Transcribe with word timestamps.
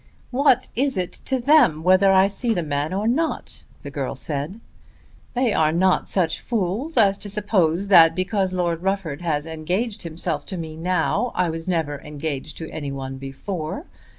"What 0.31 0.67
is 0.75 0.97
it 0.97 1.11
to 1.25 1.39
them 1.39 1.83
whether 1.83 2.11
I 2.11 2.27
see 2.27 2.55
the 2.55 2.63
man 2.63 2.91
or 2.91 3.07
not?" 3.07 3.63
the 3.83 3.91
girl 3.91 4.15
said. 4.15 4.59
"They 5.35 5.53
are 5.53 5.71
not 5.71 6.09
such 6.09 6.39
fools 6.41 6.97
as 6.97 7.19
to 7.19 7.29
suppose 7.29 7.85
that 7.89 8.15
because 8.15 8.51
Lord 8.51 8.81
Rufford 8.81 9.21
has 9.21 9.45
engaged 9.45 10.01
himself 10.01 10.43
to 10.47 10.57
me 10.57 10.75
now 10.75 11.31
I 11.35 11.51
was 11.51 11.67
never 11.67 11.99
engaged 12.01 12.57
to 12.57 12.71
any 12.71 12.91
one 12.91 13.17
before. 13.17 13.85